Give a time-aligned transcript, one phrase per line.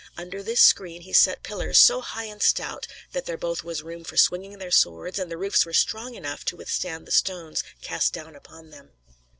[0.17, 4.03] Under this screen he set pillars, so high and stout that there both was room
[4.03, 8.11] for swinging their swords, and the roofs were strong enough to withstand the stones cast
[8.11, 8.93] down upon them."